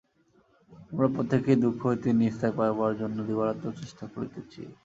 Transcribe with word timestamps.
আমরা 0.91 1.07
প্রত্যেকেই 1.15 1.57
দুঃখ 1.63 1.79
হইতে 1.85 2.09
নিস্তার 2.19 2.51
পাইবার 2.57 2.91
জন্য 3.01 3.17
দিবারাত্র 3.29 3.65
চেষ্টা 3.79 4.05
করিতেছি। 4.13 4.61